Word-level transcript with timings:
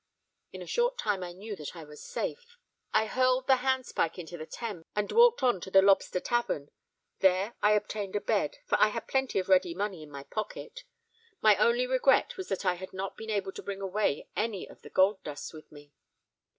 In 0.51 0.63
a 0.63 0.65
short 0.65 0.97
time 0.97 1.23
I 1.23 1.31
knew 1.31 1.55
that 1.55 1.75
I 1.75 1.83
was 1.83 2.01
safe. 2.03 2.57
I 2.91 3.05
hurled 3.05 3.45
the 3.45 3.57
handspike 3.57 4.17
into 4.17 4.35
the 4.35 4.47
Thames, 4.47 4.83
and 4.95 5.11
walked 5.11 5.43
on 5.43 5.61
to 5.61 5.69
the 5.69 5.83
Lobster 5.83 6.19
Tavern. 6.19 6.71
There 7.19 7.53
I 7.61 7.73
obtained 7.73 8.15
a 8.15 8.19
bed—for 8.19 8.81
I 8.81 8.87
had 8.87 9.07
plenty 9.07 9.37
of 9.37 9.47
ready 9.47 9.75
money 9.75 10.01
in 10.01 10.09
my 10.09 10.23
pocket. 10.23 10.85
My 11.39 11.55
only 11.57 11.85
regret 11.85 12.35
was 12.35 12.47
that 12.47 12.65
I 12.65 12.73
had 12.73 12.93
not 12.93 13.15
been 13.15 13.29
able 13.29 13.51
to 13.51 13.61
bring 13.61 13.79
away 13.79 14.27
any 14.35 14.67
of 14.67 14.81
the 14.81 14.89
gold 14.89 15.21
dust 15.23 15.53
with 15.53 15.71
me." 15.71 15.93